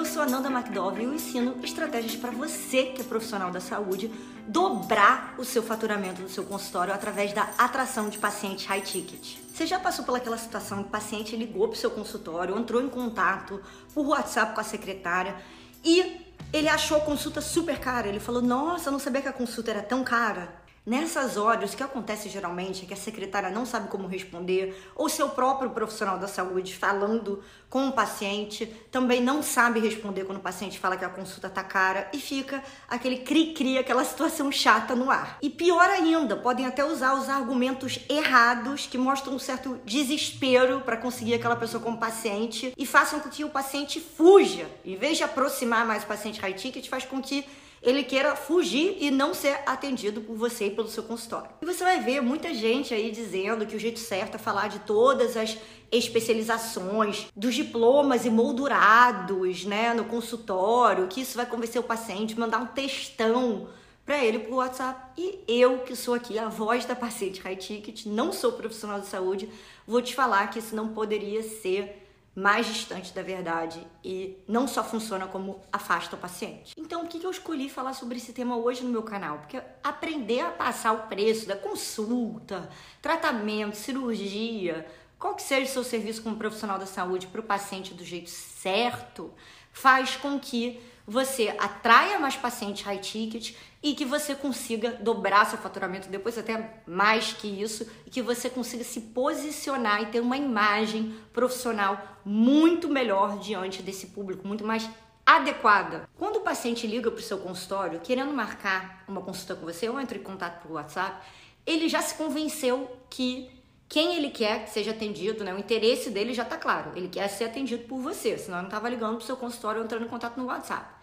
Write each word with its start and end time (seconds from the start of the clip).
Eu 0.00 0.06
sou 0.06 0.22
a 0.22 0.26
Nanda 0.26 0.48
McDowell 0.48 0.98
e 0.98 1.04
eu 1.04 1.12
ensino 1.12 1.56
estratégias 1.62 2.16
para 2.16 2.30
você 2.30 2.84
que 2.84 3.02
é 3.02 3.04
profissional 3.04 3.50
da 3.50 3.60
saúde 3.60 4.10
dobrar 4.48 5.34
o 5.36 5.44
seu 5.44 5.62
faturamento 5.62 6.22
do 6.22 6.28
seu 6.30 6.42
consultório 6.42 6.94
através 6.94 7.34
da 7.34 7.50
atração 7.58 8.08
de 8.08 8.16
pacientes 8.16 8.64
high 8.64 8.80
ticket. 8.80 9.36
Você 9.52 9.66
já 9.66 9.78
passou 9.78 10.02
pelaquela 10.02 10.38
situação 10.38 10.78
que 10.78 10.88
o 10.88 10.90
paciente 10.90 11.36
ligou 11.36 11.68
para 11.68 11.76
o 11.76 11.78
seu 11.78 11.90
consultório, 11.90 12.58
entrou 12.58 12.80
em 12.80 12.88
contato 12.88 13.60
por 13.92 14.06
WhatsApp 14.06 14.54
com 14.54 14.60
a 14.62 14.64
secretária 14.64 15.36
e 15.84 16.24
ele 16.50 16.70
achou 16.70 16.96
a 16.96 17.00
consulta 17.00 17.42
super 17.42 17.78
cara. 17.78 18.08
Ele 18.08 18.20
falou: 18.20 18.40
Nossa, 18.40 18.88
eu 18.88 18.92
não 18.92 18.98
sabia 18.98 19.20
que 19.20 19.28
a 19.28 19.34
consulta 19.34 19.70
era 19.70 19.82
tão 19.82 20.02
cara. 20.02 20.59
Nessas 20.84 21.36
horas, 21.36 21.74
o 21.74 21.76
que 21.76 21.82
acontece 21.82 22.30
geralmente 22.30 22.84
é 22.84 22.88
que 22.88 22.94
a 22.94 22.96
secretária 22.96 23.50
não 23.50 23.66
sabe 23.66 23.88
como 23.88 24.08
responder, 24.08 24.74
ou 24.96 25.10
seu 25.10 25.28
próprio 25.28 25.70
profissional 25.70 26.18
da 26.18 26.26
saúde 26.26 26.74
falando 26.74 27.44
com 27.68 27.88
o 27.88 27.92
paciente 27.92 28.64
também 28.90 29.20
não 29.20 29.42
sabe 29.42 29.78
responder 29.78 30.24
quando 30.24 30.38
o 30.38 30.42
paciente 30.42 30.78
fala 30.78 30.96
que 30.96 31.04
a 31.04 31.10
consulta 31.10 31.50
tá 31.50 31.62
cara 31.62 32.08
e 32.14 32.18
fica 32.18 32.64
aquele 32.88 33.18
cri-cri, 33.18 33.76
aquela 33.76 34.04
situação 34.04 34.50
chata 34.50 34.96
no 34.96 35.10
ar. 35.10 35.36
E 35.42 35.50
pior 35.50 35.88
ainda, 35.90 36.34
podem 36.34 36.64
até 36.64 36.82
usar 36.82 37.12
os 37.12 37.28
argumentos 37.28 38.00
errados 38.08 38.86
que 38.86 38.96
mostram 38.96 39.34
um 39.34 39.38
certo 39.38 39.78
desespero 39.84 40.80
para 40.80 40.96
conseguir 40.96 41.34
aquela 41.34 41.56
pessoa 41.56 41.82
como 41.82 41.98
paciente 41.98 42.72
e 42.76 42.86
façam 42.86 43.20
com 43.20 43.28
que 43.28 43.44
o 43.44 43.50
paciente 43.50 44.00
fuja. 44.00 44.66
Em 44.82 44.96
vez 44.96 45.18
de 45.18 45.24
aproximar 45.24 45.86
mais 45.86 46.04
o 46.04 46.06
paciente 46.06 46.40
high 46.40 46.54
ticket, 46.54 46.88
faz 46.88 47.04
com 47.04 47.20
que 47.20 47.46
ele 47.82 48.02
queira 48.04 48.36
fugir 48.36 48.96
e 49.00 49.10
não 49.10 49.32
ser 49.32 49.60
atendido 49.66 50.20
por 50.20 50.36
você 50.36 50.66
e 50.66 50.70
pelo 50.70 50.88
seu 50.88 51.02
consultório. 51.02 51.50
E 51.62 51.66
você 51.66 51.82
vai 51.82 52.00
ver 52.00 52.20
muita 52.20 52.52
gente 52.52 52.92
aí 52.92 53.10
dizendo 53.10 53.64
que 53.66 53.74
o 53.74 53.78
jeito 53.78 53.98
certo 53.98 54.34
é 54.34 54.38
falar 54.38 54.68
de 54.68 54.80
todas 54.80 55.36
as 55.36 55.56
especializações, 55.90 57.26
dos 57.34 57.54
diplomas 57.54 58.24
emoldurados, 58.24 59.64
né, 59.64 59.92
no 59.92 60.04
consultório, 60.04 61.08
que 61.08 61.22
isso 61.22 61.36
vai 61.36 61.46
convencer 61.46 61.80
o 61.80 61.84
paciente, 61.84 62.38
mandar 62.38 62.58
um 62.58 62.66
textão 62.66 63.68
para 64.04 64.24
ele 64.24 64.40
por 64.40 64.56
WhatsApp. 64.56 65.00
E 65.16 65.40
eu, 65.48 65.78
que 65.78 65.96
sou 65.96 66.14
aqui 66.14 66.38
a 66.38 66.48
voz 66.48 66.84
da 66.84 66.94
paciente 66.94 67.40
high 67.40 67.56
ticket, 67.56 68.06
não 68.06 68.32
sou 68.32 68.52
profissional 68.52 69.00
de 69.00 69.06
saúde, 69.06 69.48
vou 69.86 70.02
te 70.02 70.14
falar 70.14 70.48
que 70.48 70.58
isso 70.58 70.76
não 70.76 70.88
poderia 70.88 71.42
ser 71.42 71.99
mais 72.40 72.66
distante 72.66 73.12
da 73.12 73.22
verdade 73.22 73.86
e 74.02 74.38
não 74.48 74.66
só 74.66 74.82
funciona 74.82 75.26
como 75.26 75.60
afasta 75.70 76.16
o 76.16 76.18
paciente. 76.18 76.74
Então, 76.76 77.04
o 77.04 77.06
que 77.06 77.22
eu 77.22 77.30
escolhi 77.30 77.68
falar 77.68 77.92
sobre 77.92 78.16
esse 78.16 78.32
tema 78.32 78.56
hoje 78.56 78.82
no 78.82 78.90
meu 78.90 79.02
canal? 79.02 79.38
Porque 79.38 79.60
aprender 79.84 80.40
a 80.40 80.50
passar 80.50 80.92
o 80.92 81.08
preço 81.08 81.46
da 81.46 81.54
consulta, 81.54 82.70
tratamento, 83.02 83.76
cirurgia, 83.76 84.86
qual 85.18 85.34
que 85.34 85.42
seja 85.42 85.70
o 85.70 85.74
seu 85.74 85.84
serviço 85.84 86.22
como 86.22 86.36
profissional 86.36 86.78
da 86.78 86.86
saúde 86.86 87.26
para 87.26 87.42
o 87.42 87.44
paciente 87.44 87.92
do 87.92 88.02
jeito 88.02 88.30
certo, 88.30 89.30
faz 89.72 90.16
com 90.16 90.38
que 90.38 90.80
você 91.06 91.54
atraia 91.58 92.18
mais 92.18 92.36
pacientes 92.36 92.84
high 92.84 92.98
ticket 92.98 93.54
e 93.82 93.94
que 93.94 94.04
você 94.04 94.34
consiga 94.34 94.92
dobrar 94.92 95.44
seu 95.46 95.58
faturamento 95.58 96.08
depois 96.08 96.38
até 96.38 96.82
mais 96.86 97.32
que 97.32 97.48
isso 97.48 97.90
e 98.06 98.10
que 98.10 98.22
você 98.22 98.48
consiga 98.48 98.84
se 98.84 99.00
posicionar 99.00 100.02
e 100.02 100.06
ter 100.06 100.20
uma 100.20 100.36
imagem 100.36 101.14
profissional 101.32 102.00
muito 102.24 102.88
melhor 102.88 103.38
diante 103.38 103.82
desse 103.82 104.08
público, 104.08 104.46
muito 104.46 104.64
mais 104.64 104.88
adequada. 105.26 106.08
Quando 106.16 106.36
o 106.36 106.42
paciente 106.42 106.86
liga 106.86 107.10
para 107.10 107.20
o 107.20 107.22
seu 107.22 107.38
consultório 107.38 108.00
querendo 108.00 108.32
marcar 108.32 109.04
uma 109.08 109.20
consulta 109.20 109.54
com 109.54 109.64
você 109.64 109.88
ou 109.88 109.98
entra 110.00 110.16
em 110.16 110.22
contato 110.22 110.62
por 110.62 110.72
WhatsApp, 110.72 111.26
ele 111.66 111.88
já 111.88 112.02
se 112.02 112.14
convenceu 112.14 112.88
que 113.08 113.50
quem 113.90 114.14
ele 114.14 114.30
quer 114.30 114.62
que 114.62 114.70
seja 114.70 114.92
atendido, 114.92 115.42
né? 115.42 115.52
O 115.52 115.58
interesse 115.58 116.10
dele 116.10 116.32
já 116.32 116.44
está 116.44 116.56
claro. 116.56 116.92
Ele 116.94 117.08
quer 117.08 117.26
ser 117.26 117.46
atendido 117.46 117.88
por 117.88 117.98
você, 117.98 118.38
senão 118.38 118.58
ele 118.58 118.62
não 118.62 118.68
estava 118.68 118.88
ligando 118.88 119.16
para 119.16 119.24
o 119.24 119.26
seu 119.26 119.36
consultório 119.36 119.80
ou 119.80 119.84
entrando 119.84 120.04
em 120.06 120.08
contato 120.08 120.38
no 120.38 120.46
WhatsApp. 120.46 120.94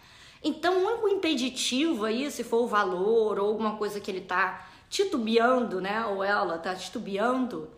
Então, 0.41 0.77
o 0.77 0.87
único 0.87 1.09
impeditivo 1.09 2.05
aí, 2.05 2.31
se 2.31 2.45
for 2.45 2.63
o 2.63 2.67
valor 2.67 3.39
ou 3.39 3.49
alguma 3.49 3.75
coisa 3.75 3.99
que 3.99 4.09
ele 4.09 4.19
está 4.19 4.69
titubeando, 4.89 5.81
né? 5.81 6.05
Ou 6.05 6.23
ela 6.23 6.55
está 6.55 6.73
titubeando, 6.73 7.69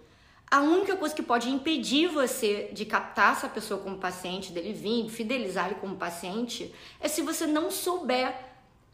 a 0.51 0.61
única 0.61 0.95
coisa 0.95 1.15
que 1.15 1.23
pode 1.23 1.49
impedir 1.49 2.07
você 2.07 2.69
de 2.71 2.85
captar 2.85 3.33
essa 3.33 3.49
pessoa 3.49 3.79
como 3.79 3.97
paciente, 3.97 4.51
dele 4.51 4.73
vir, 4.73 5.09
fidelizar 5.09 5.71
ele 5.71 5.79
como 5.79 5.95
paciente, 5.95 6.71
é 6.99 7.07
se 7.07 7.23
você 7.23 7.47
não 7.47 7.71
souber 7.71 8.48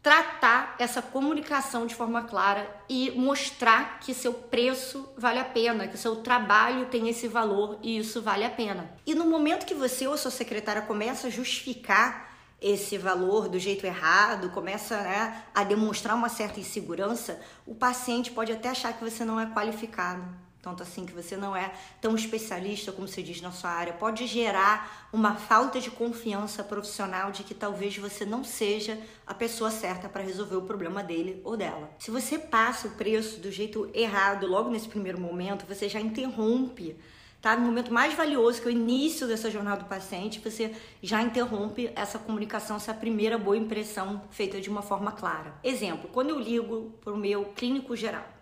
tratar 0.06 0.76
essa 0.78 1.02
comunicação 1.02 1.84
de 1.84 1.92
forma 1.92 2.22
clara 2.22 2.64
e 2.88 3.10
mostrar 3.10 3.98
que 3.98 4.14
seu 4.14 4.32
preço 4.32 5.08
vale 5.18 5.40
a 5.40 5.44
pena, 5.44 5.88
que 5.88 5.98
seu 5.98 6.14
trabalho 6.14 6.86
tem 6.86 7.08
esse 7.08 7.26
valor 7.26 7.76
e 7.82 7.98
isso 7.98 8.22
vale 8.22 8.44
a 8.44 8.50
pena. 8.50 8.88
E 9.04 9.16
no 9.16 9.26
momento 9.26 9.66
que 9.66 9.74
você 9.74 10.06
ou 10.06 10.16
sua 10.16 10.30
secretária 10.30 10.80
começa 10.80 11.26
a 11.26 11.30
justificar 11.30 12.32
esse 12.62 12.96
valor 12.96 13.48
do 13.48 13.58
jeito 13.58 13.84
errado, 13.84 14.50
começa 14.50 14.96
né, 14.96 15.42
a 15.52 15.64
demonstrar 15.64 16.14
uma 16.14 16.28
certa 16.28 16.60
insegurança, 16.60 17.40
o 17.66 17.74
paciente 17.74 18.30
pode 18.30 18.52
até 18.52 18.68
achar 18.68 18.92
que 18.92 19.02
você 19.02 19.24
não 19.24 19.40
é 19.40 19.46
qualificado. 19.46 20.45
Tanto 20.66 20.82
assim 20.82 21.06
que 21.06 21.12
você 21.12 21.36
não 21.36 21.54
é 21.54 21.72
tão 22.00 22.16
especialista 22.16 22.90
como 22.90 23.06
se 23.06 23.22
diz 23.22 23.40
na 23.40 23.52
sua 23.52 23.70
área, 23.70 23.92
pode 23.92 24.26
gerar 24.26 25.08
uma 25.12 25.36
falta 25.36 25.78
de 25.78 25.92
confiança 25.92 26.64
profissional 26.64 27.30
de 27.30 27.44
que 27.44 27.54
talvez 27.54 27.96
você 27.96 28.24
não 28.24 28.42
seja 28.42 28.98
a 29.24 29.32
pessoa 29.32 29.70
certa 29.70 30.08
para 30.08 30.24
resolver 30.24 30.56
o 30.56 30.62
problema 30.62 31.04
dele 31.04 31.40
ou 31.44 31.56
dela. 31.56 31.88
Se 32.00 32.10
você 32.10 32.36
passa 32.36 32.88
o 32.88 32.90
preço 32.90 33.38
do 33.38 33.48
jeito 33.48 33.88
errado 33.94 34.44
logo 34.44 34.68
nesse 34.68 34.88
primeiro 34.88 35.20
momento, 35.20 35.64
você 35.68 35.88
já 35.88 36.00
interrompe 36.00 36.96
tá? 37.40 37.54
No 37.54 37.64
momento 37.64 37.92
mais 37.92 38.12
valioso, 38.14 38.60
que 38.60 38.66
é 38.66 38.72
o 38.72 38.74
início 38.74 39.28
dessa 39.28 39.48
jornada 39.48 39.84
do 39.84 39.88
paciente, 39.88 40.40
você 40.40 40.74
já 41.00 41.22
interrompe 41.22 41.92
essa 41.94 42.18
comunicação, 42.18 42.74
essa 42.74 42.92
primeira 42.92 43.38
boa 43.38 43.56
impressão 43.56 44.22
feita 44.30 44.60
de 44.60 44.68
uma 44.68 44.82
forma 44.82 45.12
clara. 45.12 45.54
Exemplo, 45.62 46.10
quando 46.12 46.30
eu 46.30 46.40
ligo 46.40 46.92
para 47.04 47.12
o 47.12 47.16
meu 47.16 47.44
clínico 47.54 47.94
geral, 47.94 48.35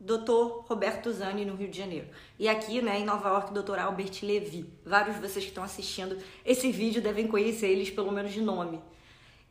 Dr. 0.00 0.62
Roberto 0.68 1.10
Zani, 1.12 1.44
no 1.44 1.56
Rio 1.56 1.68
de 1.68 1.76
Janeiro. 1.76 2.08
E 2.38 2.48
aqui, 2.48 2.80
né, 2.80 3.00
em 3.00 3.04
Nova 3.04 3.28
York, 3.30 3.52
Dr. 3.52 3.78
Albert 3.78 4.20
Levy. 4.22 4.72
Vários 4.84 5.16
de 5.16 5.20
vocês 5.20 5.44
que 5.44 5.50
estão 5.50 5.64
assistindo 5.64 6.16
esse 6.44 6.70
vídeo 6.70 7.02
devem 7.02 7.26
conhecer 7.26 7.68
eles 7.68 7.90
pelo 7.90 8.12
menos 8.12 8.32
de 8.32 8.40
nome. 8.40 8.80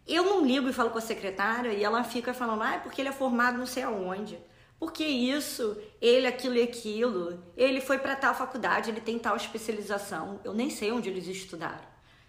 Eu 0.07 0.23
não 0.23 0.45
ligo 0.45 0.69
e 0.69 0.73
falo 0.73 0.89
com 0.89 0.97
a 0.97 1.01
secretária 1.01 1.73
e 1.73 1.83
ela 1.83 2.03
fica 2.03 2.33
falando, 2.33 2.63
ah, 2.63 2.75
é 2.75 2.79
porque 2.79 3.01
ele 3.01 3.09
é 3.09 3.11
formado 3.11 3.57
não 3.57 3.65
sei 3.65 3.83
aonde. 3.83 4.39
Porque 4.79 5.03
isso, 5.03 5.75
ele, 5.99 6.27
aquilo 6.27 6.55
e 6.55 6.61
aquilo, 6.61 7.43
ele 7.57 7.81
foi 7.81 7.97
para 7.97 8.15
tal 8.15 8.33
faculdade, 8.33 8.89
ele 8.89 9.01
tem 9.01 9.19
tal 9.19 9.35
especialização. 9.35 10.39
Eu 10.45 10.53
nem 10.53 10.69
sei 10.69 10.91
onde 10.91 11.09
eles 11.09 11.27
estudaram. 11.27 11.83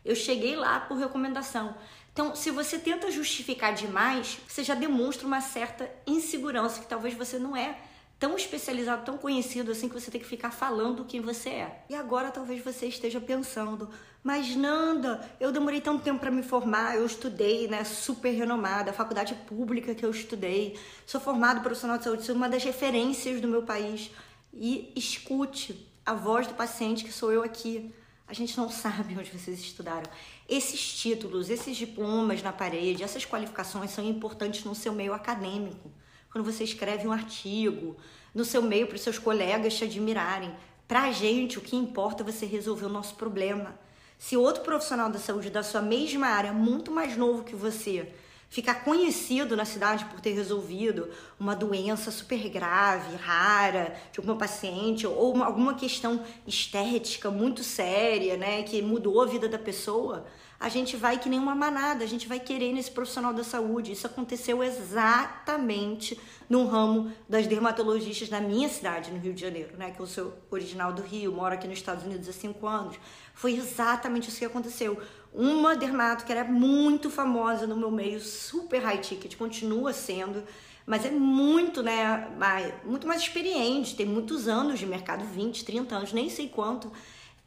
Eu 0.04 0.16
cheguei 0.16 0.56
lá 0.56 0.80
por 0.80 0.96
recomendação. 0.96 1.76
Então, 2.12 2.34
se 2.34 2.50
você 2.50 2.78
tenta 2.78 3.12
justificar 3.12 3.74
demais, 3.74 4.40
você 4.48 4.64
já 4.64 4.74
demonstra 4.74 5.26
uma 5.26 5.40
certa 5.40 5.88
insegurança 6.04 6.80
que 6.80 6.86
talvez 6.86 7.14
você 7.14 7.38
não 7.38 7.54
é 7.54 7.78
tão 8.18 8.34
especializado, 8.36 9.04
tão 9.04 9.16
conhecido 9.16 9.70
assim 9.70 9.88
que 9.88 9.94
você 9.94 10.10
tem 10.10 10.20
que 10.20 10.26
ficar 10.26 10.50
falando 10.50 11.04
quem 11.04 11.20
você 11.20 11.50
é. 11.50 11.84
E 11.88 11.94
agora 11.94 12.30
talvez 12.30 12.62
você 12.62 12.86
esteja 12.86 13.20
pensando, 13.20 13.88
mas 14.24 14.56
Nanda, 14.56 15.24
eu 15.38 15.52
demorei 15.52 15.80
tanto 15.80 16.02
tempo 16.02 16.18
para 16.18 16.30
me 16.30 16.42
formar, 16.42 16.96
eu 16.96 17.06
estudei, 17.06 17.68
né, 17.68 17.84
super 17.84 18.30
renomada, 18.30 18.92
faculdade 18.92 19.34
pública 19.46 19.94
que 19.94 20.04
eu 20.04 20.10
estudei, 20.10 20.78
sou 21.06 21.20
formado 21.20 21.60
profissional 21.60 21.96
de 21.96 22.04
saúde, 22.04 22.24
sou 22.24 22.34
uma 22.34 22.48
das 22.48 22.64
referências 22.64 23.40
do 23.40 23.46
meu 23.46 23.62
país. 23.62 24.10
E 24.52 24.92
escute 24.96 25.88
a 26.04 26.14
voz 26.14 26.46
do 26.46 26.54
paciente 26.54 27.04
que 27.04 27.12
sou 27.12 27.30
eu 27.30 27.44
aqui. 27.44 27.94
A 28.26 28.34
gente 28.34 28.56
não 28.56 28.68
sabe 28.68 29.16
onde 29.16 29.30
vocês 29.30 29.60
estudaram. 29.60 30.10
Esses 30.48 30.94
títulos, 30.94 31.48
esses 31.48 31.76
diplomas 31.76 32.42
na 32.42 32.52
parede, 32.52 33.04
essas 33.04 33.24
qualificações 33.24 33.90
são 33.90 34.04
importantes 34.04 34.64
no 34.64 34.74
seu 34.74 34.92
meio 34.92 35.14
acadêmico 35.14 35.88
quando 36.30 36.44
você 36.44 36.64
escreve 36.64 37.06
um 37.06 37.12
artigo 37.12 37.96
no 38.34 38.44
seu 38.44 38.62
meio 38.62 38.86
para 38.86 38.96
os 38.96 39.02
seus 39.02 39.18
colegas 39.18 39.74
te 39.74 39.84
admirarem. 39.84 40.54
Para 40.86 41.02
a 41.02 41.12
gente, 41.12 41.58
o 41.58 41.60
que 41.60 41.76
importa 41.76 42.22
é 42.22 42.26
você 42.26 42.46
resolver 42.46 42.86
o 42.86 42.90
nosso 42.90 43.14
problema. 43.14 43.78
Se 44.18 44.36
outro 44.36 44.62
profissional 44.62 45.10
da 45.10 45.18
saúde 45.18 45.50
da 45.50 45.62
sua 45.62 45.80
mesma 45.82 46.26
área, 46.26 46.52
muito 46.52 46.90
mais 46.90 47.16
novo 47.16 47.44
que 47.44 47.54
você, 47.54 48.12
ficar 48.48 48.76
conhecido 48.76 49.56
na 49.56 49.64
cidade 49.64 50.04
por 50.06 50.20
ter 50.20 50.32
resolvido 50.32 51.08
uma 51.38 51.54
doença 51.54 52.10
super 52.10 52.48
grave, 52.48 53.16
rara, 53.16 53.94
de 54.10 54.18
alguma 54.18 54.36
paciente, 54.36 55.06
ou 55.06 55.34
uma, 55.34 55.46
alguma 55.46 55.74
questão 55.74 56.24
estética 56.46 57.30
muito 57.30 57.62
séria, 57.62 58.36
né, 58.36 58.62
que 58.62 58.80
mudou 58.80 59.20
a 59.20 59.26
vida 59.26 59.48
da 59.48 59.58
pessoa, 59.58 60.26
a 60.60 60.68
gente 60.68 60.96
vai 60.96 61.18
que 61.18 61.28
nem 61.28 61.38
uma 61.38 61.54
manada, 61.54 62.02
a 62.02 62.06
gente 62.06 62.26
vai 62.26 62.40
querer 62.40 62.72
nesse 62.72 62.90
profissional 62.90 63.32
da 63.32 63.44
saúde. 63.44 63.92
Isso 63.92 64.08
aconteceu 64.08 64.60
exatamente 64.62 66.18
no 66.48 66.66
ramo 66.66 67.12
das 67.28 67.46
dermatologistas 67.46 68.28
na 68.28 68.40
minha 68.40 68.68
cidade, 68.68 69.12
no 69.12 69.18
Rio 69.18 69.32
de 69.32 69.40
Janeiro, 69.40 69.76
né? 69.76 69.92
Que 69.92 70.00
eu 70.00 70.06
sou 70.06 70.36
original 70.50 70.92
do 70.92 71.00
Rio, 71.00 71.32
moro 71.32 71.54
aqui 71.54 71.68
nos 71.68 71.78
Estados 71.78 72.04
Unidos 72.04 72.28
há 72.28 72.32
cinco 72.32 72.66
anos. 72.66 72.98
Foi 73.34 73.54
exatamente 73.54 74.30
isso 74.30 74.38
que 74.40 74.44
aconteceu. 74.44 75.00
Uma 75.32 75.76
dermato 75.76 76.24
que 76.24 76.32
era 76.32 76.44
muito 76.44 77.10
famosa 77.10 77.66
no 77.66 77.76
meu 77.76 77.90
meio, 77.90 78.20
super 78.20 78.82
high 78.82 78.98
ticket, 78.98 79.36
continua 79.36 79.92
sendo, 79.92 80.42
mas 80.86 81.04
é 81.04 81.10
muito, 81.10 81.82
né, 81.82 82.28
mais, 82.38 82.72
muito 82.84 83.06
mais 83.06 83.20
experiente, 83.20 83.94
tem 83.94 84.06
muitos 84.06 84.48
anos 84.48 84.78
de 84.78 84.86
mercado, 84.86 85.24
20, 85.24 85.64
30 85.64 85.96
anos, 85.96 86.12
nem 86.12 86.30
sei 86.30 86.48
quanto. 86.48 86.90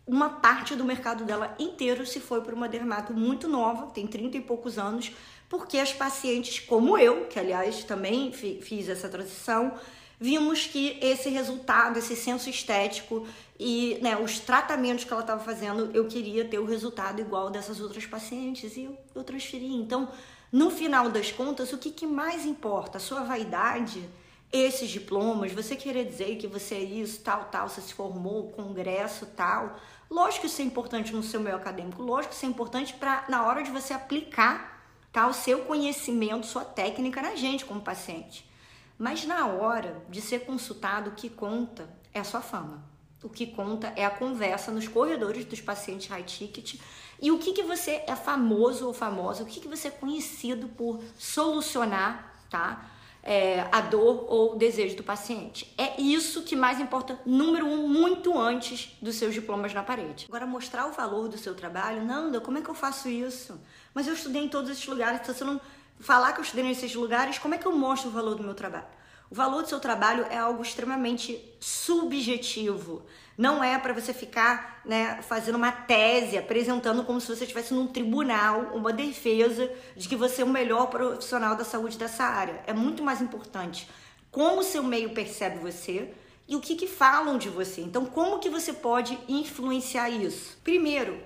Uma 0.05 0.29
parte 0.29 0.75
do 0.75 0.83
mercado 0.83 1.25
dela 1.25 1.55
inteiro 1.57 2.05
se 2.05 2.19
foi 2.19 2.41
para 2.41 2.53
uma 2.53 2.69
dermato 2.69 3.13
muito 3.13 3.47
nova, 3.47 3.87
tem 3.87 4.05
30 4.05 4.37
e 4.37 4.41
poucos 4.41 4.77
anos, 4.77 5.11
porque 5.49 5.77
as 5.79 5.91
pacientes 5.91 6.59
como 6.59 6.97
eu, 6.97 7.25
que 7.25 7.39
aliás 7.39 7.83
também 7.83 8.31
fiz 8.31 8.87
essa 8.87 9.09
transição, 9.09 9.73
vimos 10.21 10.67
que 10.67 10.99
esse 11.01 11.29
resultado, 11.29 11.97
esse 11.97 12.15
senso 12.15 12.47
estético 12.47 13.25
e 13.59 13.97
né, 14.03 14.15
os 14.15 14.39
tratamentos 14.39 15.03
que 15.03 15.11
ela 15.11 15.23
estava 15.23 15.43
fazendo, 15.43 15.89
eu 15.95 16.07
queria 16.07 16.45
ter 16.45 16.59
o 16.59 16.65
resultado 16.65 17.19
igual 17.19 17.49
dessas 17.49 17.81
outras 17.81 18.05
pacientes 18.05 18.77
e 18.77 18.83
eu, 18.83 18.95
eu 19.15 19.23
transferi. 19.23 19.73
Então, 19.73 20.09
no 20.51 20.69
final 20.69 21.09
das 21.09 21.31
contas, 21.31 21.73
o 21.73 21.77
que, 21.79 21.89
que 21.89 22.05
mais 22.05 22.45
importa? 22.45 22.99
A 22.99 23.01
sua 23.01 23.21
vaidade, 23.21 24.07
esses 24.53 24.91
diplomas, 24.91 25.53
você 25.53 25.75
querer 25.75 26.05
dizer 26.05 26.37
que 26.37 26.45
você 26.45 26.75
é 26.75 26.83
isso, 26.83 27.21
tal, 27.21 27.45
tal, 27.45 27.67
você 27.67 27.81
se 27.81 27.95
formou, 27.95 28.51
congresso, 28.51 29.25
tal. 29.25 29.79
Lógico 30.07 30.41
que 30.41 30.47
isso 30.47 30.61
é 30.61 30.65
importante 30.65 31.11
no 31.13 31.23
seu 31.23 31.39
meio 31.39 31.55
acadêmico, 31.55 32.03
lógico 32.03 32.29
que 32.29 32.35
isso 32.35 32.45
é 32.45 32.49
importante 32.49 32.93
para 32.93 33.25
na 33.27 33.43
hora 33.47 33.63
de 33.63 33.71
você 33.71 33.91
aplicar 33.91 34.85
tá, 35.11 35.25
o 35.25 35.33
seu 35.33 35.65
conhecimento, 35.65 36.45
sua 36.45 36.63
técnica 36.63 37.23
na 37.23 37.35
gente 37.35 37.65
como 37.65 37.81
paciente. 37.81 38.50
Mas 38.97 39.25
na 39.25 39.47
hora 39.47 40.03
de 40.09 40.21
ser 40.21 40.45
consultado, 40.45 41.09
o 41.09 41.13
que 41.13 41.29
conta 41.29 41.89
é 42.13 42.19
a 42.19 42.23
sua 42.23 42.41
fama. 42.41 42.83
O 43.23 43.29
que 43.29 43.47
conta 43.47 43.93
é 43.95 44.03
a 44.03 44.09
conversa 44.09 44.71
nos 44.71 44.87
corredores 44.87 45.45
dos 45.45 45.61
pacientes 45.61 46.07
high 46.07 46.23
ticket 46.23 46.79
e 47.21 47.31
o 47.31 47.37
que, 47.37 47.53
que 47.53 47.61
você 47.61 48.03
é 48.07 48.15
famoso 48.15 48.87
ou 48.87 48.93
famosa, 48.93 49.43
o 49.43 49.45
que, 49.45 49.59
que 49.59 49.67
você 49.67 49.89
é 49.89 49.91
conhecido 49.91 50.67
por 50.69 50.99
solucionar, 51.19 52.33
tá? 52.49 52.89
É, 53.23 53.67
a 53.71 53.81
dor 53.81 54.25
ou 54.27 54.53
o 54.53 54.55
desejo 54.55 54.97
do 54.97 55.03
paciente. 55.03 55.71
É 55.77 56.01
isso 56.01 56.41
que 56.41 56.55
mais 56.55 56.79
importa, 56.79 57.19
número 57.23 57.67
um, 57.67 57.87
muito 57.87 58.35
antes 58.35 58.97
dos 58.99 59.13
seus 59.13 59.35
diplomas 59.35 59.71
na 59.75 59.83
parede. 59.83 60.25
Agora, 60.27 60.47
mostrar 60.47 60.87
o 60.87 60.91
valor 60.91 61.27
do 61.29 61.37
seu 61.37 61.53
trabalho, 61.53 62.03
Nanda, 62.03 62.41
como 62.41 62.57
é 62.57 62.61
que 62.61 62.69
eu 62.69 62.73
faço 62.73 63.07
isso? 63.07 63.61
Mas 63.93 64.07
eu 64.07 64.15
estudei 64.15 64.43
em 64.43 64.49
todos 64.49 64.71
esses 64.71 64.87
lugares, 64.87 65.21
se 65.23 65.31
você 65.31 65.43
não 65.43 65.61
falar 66.01 66.33
que 66.33 66.39
eu 66.39 66.43
estudei 66.43 66.65
nesses 66.65 66.93
lugares, 66.93 67.37
como 67.37 67.55
é 67.55 67.57
que 67.57 67.65
eu 67.65 67.71
mostro 67.71 68.09
o 68.09 68.11
valor 68.11 68.35
do 68.35 68.43
meu 68.43 68.53
trabalho? 68.53 68.87
O 69.29 69.35
valor 69.35 69.61
do 69.61 69.69
seu 69.69 69.79
trabalho 69.79 70.25
é 70.29 70.37
algo 70.37 70.61
extremamente 70.61 71.41
subjetivo. 71.57 73.03
Não 73.37 73.63
é 73.63 73.77
para 73.77 73.93
você 73.93 74.13
ficar 74.13 74.81
né, 74.85 75.21
fazendo 75.21 75.55
uma 75.55 75.71
tese, 75.71 76.37
apresentando 76.37 77.05
como 77.05 77.21
se 77.21 77.27
você 77.33 77.43
estivesse 77.45 77.73
num 77.73 77.87
tribunal, 77.87 78.71
uma 78.73 78.91
defesa 78.91 79.71
de 79.95 80.09
que 80.09 80.17
você 80.17 80.41
é 80.41 80.45
o 80.45 80.49
melhor 80.49 80.87
profissional 80.87 81.55
da 81.55 81.63
saúde 81.63 81.97
dessa 81.97 82.25
área. 82.25 82.61
É 82.67 82.73
muito 82.73 83.01
mais 83.01 83.21
importante 83.21 83.87
como 84.29 84.59
o 84.59 84.63
seu 84.63 84.83
meio 84.83 85.11
percebe 85.11 85.59
você 85.59 86.13
e 86.47 86.55
o 86.55 86.59
que, 86.59 86.75
que 86.75 86.87
falam 86.87 87.37
de 87.37 87.47
você. 87.47 87.79
Então, 87.81 88.05
como 88.05 88.39
que 88.39 88.49
você 88.49 88.73
pode 88.73 89.17
influenciar 89.29 90.09
isso? 90.09 90.57
Primeiro, 90.63 91.21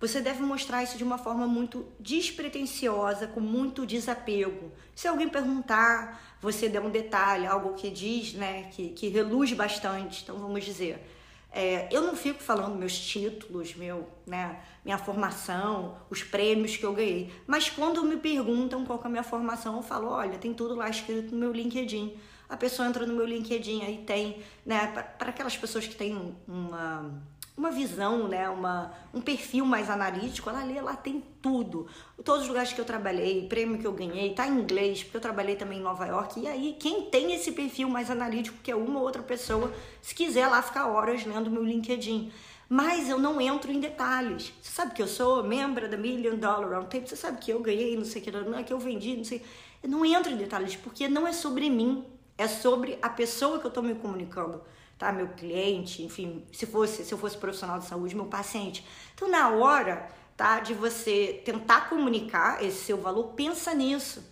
você 0.00 0.22
deve 0.22 0.42
mostrar 0.42 0.82
isso 0.82 0.96
de 0.96 1.04
uma 1.04 1.18
forma 1.18 1.46
muito 1.46 1.86
despretensiosa, 2.00 3.26
com 3.26 3.40
muito 3.40 3.84
desapego. 3.84 4.72
Se 4.94 5.06
alguém 5.06 5.28
perguntar, 5.28 6.38
você 6.40 6.70
der 6.70 6.80
um 6.80 6.88
detalhe, 6.88 7.46
algo 7.46 7.74
que 7.74 7.90
diz, 7.90 8.32
né, 8.32 8.70
que, 8.72 8.88
que 8.90 9.08
reluz 9.08 9.52
bastante. 9.52 10.22
Então, 10.22 10.38
vamos 10.38 10.64
dizer, 10.64 11.06
é, 11.52 11.86
eu 11.90 12.00
não 12.00 12.16
fico 12.16 12.42
falando 12.42 12.76
meus 12.76 12.98
títulos, 12.98 13.74
meu, 13.74 14.08
né, 14.26 14.60
minha 14.82 14.96
formação, 14.96 15.98
os 16.08 16.22
prêmios 16.22 16.78
que 16.78 16.84
eu 16.84 16.94
ganhei. 16.94 17.30
Mas 17.46 17.68
quando 17.68 18.02
me 18.02 18.16
perguntam 18.16 18.86
qual 18.86 18.98
é 19.04 19.06
a 19.06 19.10
minha 19.10 19.22
formação, 19.22 19.76
eu 19.76 19.82
falo, 19.82 20.08
olha, 20.08 20.38
tem 20.38 20.54
tudo 20.54 20.74
lá 20.74 20.88
escrito 20.88 21.32
no 21.32 21.38
meu 21.38 21.52
LinkedIn. 21.52 22.16
A 22.48 22.56
pessoa 22.56 22.88
entra 22.88 23.04
no 23.04 23.14
meu 23.14 23.26
LinkedIn, 23.26 23.84
aí 23.84 23.98
tem, 23.98 24.42
né, 24.64 24.86
para 25.18 25.28
aquelas 25.28 25.58
pessoas 25.58 25.86
que 25.86 25.94
têm 25.94 26.34
uma 26.48 27.22
uma 27.60 27.70
visão, 27.70 28.26
né, 28.26 28.48
uma, 28.48 28.90
um 29.12 29.20
perfil 29.20 29.66
mais 29.66 29.90
analítico, 29.90 30.48
ela 30.48 30.64
lê, 30.64 30.80
lá 30.80 30.96
tem 30.96 31.22
tudo. 31.42 31.86
Todos 32.24 32.42
os 32.42 32.48
lugares 32.48 32.72
que 32.72 32.80
eu 32.80 32.86
trabalhei, 32.86 33.46
prêmio 33.46 33.78
que 33.78 33.86
eu 33.86 33.92
ganhei, 33.92 34.32
tá 34.32 34.48
em 34.48 34.58
inglês, 34.58 35.04
porque 35.04 35.18
eu 35.18 35.20
trabalhei 35.20 35.56
também 35.56 35.78
em 35.78 35.82
Nova 35.82 36.06
York. 36.06 36.40
E 36.40 36.48
aí, 36.48 36.74
quem 36.80 37.10
tem 37.10 37.34
esse 37.34 37.52
perfil 37.52 37.90
mais 37.90 38.10
analítico, 38.10 38.56
que 38.62 38.70
é 38.70 38.74
uma 38.74 38.98
ou 38.98 39.04
outra 39.04 39.22
pessoa, 39.22 39.70
se 40.00 40.14
quiser 40.14 40.46
lá 40.48 40.62
ficar 40.62 40.86
horas 40.86 41.26
lendo 41.26 41.50
meu 41.50 41.62
LinkedIn. 41.62 42.32
Mas 42.66 43.10
eu 43.10 43.18
não 43.18 43.38
entro 43.38 43.70
em 43.70 43.78
detalhes. 43.78 44.54
Você 44.62 44.72
sabe 44.72 44.94
que 44.94 45.02
eu 45.02 45.08
sou 45.08 45.44
membro 45.44 45.86
da 45.86 45.98
Million 45.98 46.36
Dollar 46.36 46.70
Roundtable, 46.70 47.08
você 47.08 47.16
sabe 47.16 47.38
que 47.40 47.50
eu 47.50 47.60
ganhei, 47.60 47.94
não 47.94 48.06
sei 48.06 48.22
o 48.22 48.24
que, 48.24 48.30
não 48.30 48.58
é 48.58 48.62
que 48.62 48.72
eu 48.72 48.78
vendi, 48.78 49.18
não 49.18 49.24
sei. 49.24 49.42
Eu 49.82 49.90
não 49.90 50.02
entro 50.02 50.32
em 50.32 50.36
detalhes, 50.36 50.76
porque 50.76 51.08
não 51.08 51.26
é 51.26 51.32
sobre 51.34 51.68
mim, 51.68 52.06
é 52.38 52.48
sobre 52.48 52.98
a 53.02 53.10
pessoa 53.10 53.58
que 53.58 53.66
eu 53.66 53.68
estou 53.68 53.82
me 53.82 53.94
comunicando 53.94 54.62
tá? 55.00 55.10
Meu 55.10 55.28
cliente, 55.28 56.02
enfim, 56.02 56.44
se 56.52 56.66
fosse, 56.66 57.06
se 57.06 57.12
eu 57.12 57.16
fosse 57.16 57.36
profissional 57.36 57.78
de 57.78 57.86
saúde, 57.86 58.14
meu 58.14 58.26
paciente. 58.26 58.84
Então, 59.14 59.28
na 59.28 59.48
hora, 59.48 60.10
tá, 60.36 60.60
de 60.60 60.74
você 60.74 61.40
tentar 61.42 61.88
comunicar 61.88 62.62
esse 62.62 62.84
seu 62.84 62.98
valor, 62.98 63.28
pensa 63.28 63.74
nisso. 63.74 64.22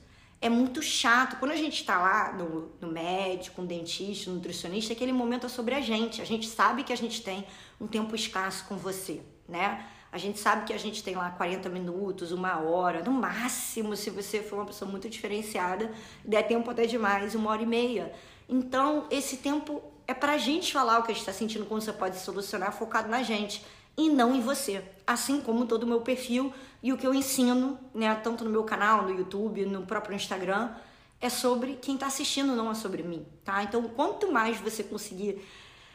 É 0.42 0.48
muito 0.50 0.82
chato. 0.82 1.38
Quando 1.38 1.52
a 1.52 1.56
gente 1.56 1.80
está 1.80 1.98
lá 1.98 2.32
no, 2.34 2.70
no 2.82 2.92
médico, 2.92 3.62
no 3.62 3.66
dentista, 3.66 4.28
no 4.28 4.36
nutricionista, 4.36 4.92
aquele 4.92 5.12
momento 5.12 5.46
é 5.46 5.48
sobre 5.48 5.74
a 5.74 5.80
gente. 5.80 6.20
A 6.20 6.26
gente 6.26 6.46
sabe 6.46 6.84
que 6.84 6.92
a 6.92 6.96
gente 6.96 7.22
tem 7.22 7.46
um 7.80 7.86
tempo 7.86 8.14
escasso 8.14 8.66
com 8.66 8.76
você, 8.76 9.22
né? 9.48 9.86
A 10.12 10.18
gente 10.18 10.38
sabe 10.38 10.66
que 10.66 10.72
a 10.72 10.78
gente 10.78 11.02
tem 11.02 11.14
lá 11.14 11.30
40 11.30 11.68
minutos, 11.70 12.30
uma 12.30 12.58
hora, 12.60 13.02
no 13.02 13.12
máximo, 13.12 13.96
se 13.96 14.10
você 14.10 14.42
for 14.42 14.56
uma 14.56 14.66
pessoa 14.66 14.90
muito 14.90 15.08
diferenciada, 15.08 15.90
der 16.24 16.46
tempo 16.46 16.70
até 16.70 16.86
demais, 16.86 17.34
uma 17.34 17.50
hora 17.50 17.62
e 17.62 17.66
meia. 17.66 18.12
Então, 18.48 19.06
esse 19.10 19.36
tempo 19.36 19.82
é 20.06 20.14
pra 20.14 20.38
gente 20.38 20.72
falar 20.72 20.98
o 20.98 21.02
que 21.02 21.12
a 21.12 21.14
gente 21.14 21.26
tá 21.26 21.32
sentindo, 21.32 21.66
como 21.66 21.80
você 21.80 21.92
pode 21.92 22.18
solucionar, 22.18 22.72
focado 22.72 23.08
na 23.08 23.22
gente 23.22 23.62
e 23.96 24.08
não 24.08 24.34
em 24.34 24.40
você. 24.40 24.82
Assim 25.06 25.40
como 25.40 25.66
todo 25.66 25.82
o 25.82 25.86
meu 25.86 26.00
perfil 26.00 26.52
e 26.82 26.92
o 26.92 26.96
que 26.96 27.06
eu 27.06 27.12
ensino, 27.12 27.78
né, 27.92 28.14
tanto 28.14 28.44
no 28.44 28.50
meu 28.50 28.64
canal, 28.64 29.02
no 29.02 29.10
YouTube, 29.10 29.66
no 29.66 29.82
próprio 29.82 30.14
Instagram, 30.16 30.70
é 31.20 31.28
sobre 31.28 31.74
quem 31.74 31.98
tá 31.98 32.06
assistindo, 32.06 32.54
não 32.54 32.70
é 32.70 32.74
sobre 32.74 33.02
mim, 33.02 33.26
tá? 33.44 33.62
Então, 33.62 33.82
quanto 33.88 34.30
mais 34.30 34.58
você 34.58 34.84
conseguir, 34.84 35.44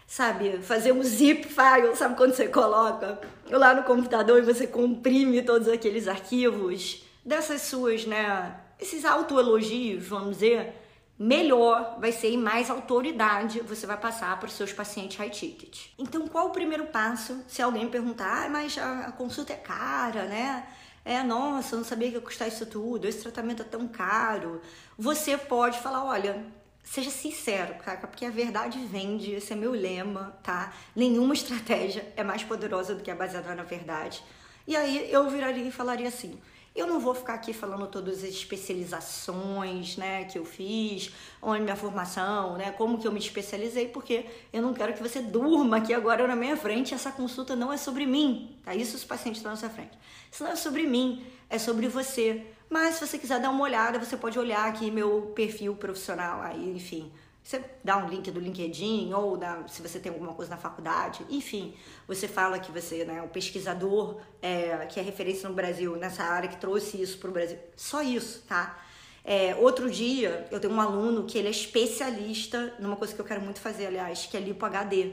sabe, 0.06 0.60
fazer 0.62 0.92
um 0.92 1.02
zip 1.02 1.48
file, 1.48 1.96
sabe 1.96 2.16
quando 2.16 2.36
você 2.36 2.50
coloca 2.50 3.22
lá 3.50 3.74
no 3.74 3.84
computador 3.84 4.40
e 4.40 4.42
você 4.42 4.68
comprime 4.68 5.42
todos 5.42 5.70
aqueles 5.70 6.10
arquivos 6.10 7.04
dessas 7.26 7.62
suas, 7.62 8.06
né, 8.06 8.60
esses 8.80 9.06
autoelogios, 9.06 10.06
vamos 10.06 10.32
dizer, 10.32 10.83
melhor 11.18 11.98
vai 12.00 12.12
ser 12.12 12.32
e 12.32 12.38
mais 12.38 12.70
autoridade 12.70 13.60
você 13.62 13.86
vai 13.86 13.98
passar 13.98 14.38
para 14.40 14.48
os 14.48 14.54
seus 14.54 14.74
pacientes 14.74 15.18
high 15.18 15.30
ticket. 15.30 15.88
Então, 15.98 16.28
qual 16.28 16.48
o 16.48 16.52
primeiro 16.52 16.88
passo 16.88 17.44
se 17.48 17.62
alguém 17.62 17.88
perguntar, 17.88 18.46
ah, 18.46 18.50
mas 18.50 18.78
a, 18.78 19.12
consulta 19.12 19.54
é 19.54 19.58
cara, 19.58 20.26
né? 20.26 20.68
É, 21.06 21.22
nossa, 21.22 21.76
eu 21.76 21.80
não 21.80 21.86
sabia 21.86 22.10
que 22.10 22.16
ia 22.16 22.22
custar 22.22 22.48
isso 22.48 22.66
tudo, 22.66 23.08
esse 23.08 23.22
tratamento 23.22 23.62
é 23.62 23.66
tão 23.66 23.88
caro. 23.88 24.62
Você 24.98 25.38
pode 25.38 25.80
falar, 25.80 26.04
olha, 26.06 26.46
seja 26.84 27.10
sincero, 27.10 27.76
cara, 27.76 28.08
porque 28.08 28.26
a 28.26 28.30
verdade 28.30 28.80
vende, 28.86 29.32
esse 29.32 29.54
é 29.54 29.56
meu 29.56 29.72
lema, 29.72 30.38
tá? 30.44 30.74
Nenhuma 30.96 31.34
estratégia 31.34 32.12
é 32.16 32.24
mais 32.24 32.44
poderosa 32.44 32.96
do 32.96 33.04
que 33.04 33.12
a 33.12 33.16
baseada 33.16 33.54
na 33.54 33.64
verdade. 33.64 34.24
E 34.66 34.76
aí 34.76 35.12
eu 35.12 35.30
viraria 35.30 35.68
e 35.68 35.72
falaria 35.72 36.08
assim: 36.08 36.40
eu 36.76 36.88
não 36.88 37.00
vou 37.00 37.14
ficar 37.14 37.36
aqui 37.36 37.54
falando 37.54 37.86
todas 37.88 38.24
as 38.24 38.30
especializações, 38.30 39.96
né, 39.96 40.24
que 40.26 40.40
eu 40.40 40.46
fiz, 40.46 41.12
onde 41.42 41.62
minha 41.62 41.76
formação, 41.76 42.58
né, 42.58 42.72
como 42.72 42.98
que 42.98 43.08
eu 43.08 43.12
me 43.12 43.20
especializei, 43.20 43.88
porque 43.88 44.26
eu 44.52 44.62
não 44.62 44.74
quero 44.74 44.94
que 44.94 45.02
você 45.02 45.22
durma 45.22 45.78
aqui 45.78 45.94
agora 45.94 46.28
na 46.28 46.36
minha 46.36 46.58
frente. 46.58 46.94
Essa 46.94 47.12
consulta 47.12 47.56
não 47.56 47.72
é 47.72 47.78
sobre 47.78 48.06
mim, 48.06 48.58
tá? 48.64 48.74
Isso 48.74 48.96
os 48.96 49.04
pacientes 49.04 49.40
estão 49.40 49.52
na 49.52 49.58
sua 49.58 49.70
frente. 49.70 49.98
Isso 50.32 50.44
não 50.44 50.52
é 50.52 50.56
sobre 50.56 50.84
mim, 50.88 51.24
é 51.50 51.60
sobre 51.60 51.88
você. 51.88 52.44
Mas 52.70 52.96
se 52.96 53.08
você 53.08 53.20
quiser 53.20 53.40
dar 53.40 53.52
uma 53.52 53.64
olhada, 53.64 54.00
você 54.00 54.18
pode 54.18 54.40
olhar 54.40 54.68
aqui 54.68 54.90
meu 54.90 55.32
perfil 55.36 55.76
profissional, 55.76 56.42
aí, 56.42 56.72
enfim, 56.76 57.12
você 57.44 57.62
dá 57.84 57.98
um 57.98 58.08
link 58.08 58.32
do 58.32 58.40
LinkedIn 58.40 59.12
ou 59.14 59.36
da, 59.36 59.68
se 59.68 59.82
você 59.82 60.00
tem 60.00 60.12
alguma 60.12 60.34
coisa 60.34 60.52
na 60.52 60.58
faculdade, 60.58 61.26
enfim, 61.30 61.76
você 62.08 62.26
fala 62.26 62.58
que 62.58 62.72
você 62.72 63.02
é 63.02 63.06
né, 63.06 63.22
um 63.22 63.28
pesquisador 63.28 64.22
é, 64.42 64.86
que 64.86 64.98
é 64.98 65.04
referência 65.04 65.50
no 65.50 65.54
Brasil 65.54 65.98
nessa 65.98 66.24
área 66.24 66.48
que 66.48 66.56
trouxe 66.56 67.02
isso 67.02 67.18
para 67.18 67.30
o 67.30 67.34
Brasil. 67.34 67.58
Só 67.76 68.02
isso, 68.02 68.44
tá? 68.48 68.80
É, 69.26 69.56
outro 69.56 69.92
dia 69.92 70.48
eu 70.52 70.60
tenho 70.60 70.74
um 70.74 70.80
aluno 70.80 71.26
que 71.26 71.38
ele 71.38 71.50
é 71.50 71.52
especialista 71.52 72.74
numa 72.80 72.96
coisa 72.96 73.14
que 73.14 73.20
eu 73.20 73.26
quero 73.26 73.42
muito 73.42 73.60
fazer, 73.60 73.88
aliás, 73.88 74.26
que 74.26 74.38
é 74.38 74.40
lipo 74.40 74.66
HD. 74.66 75.12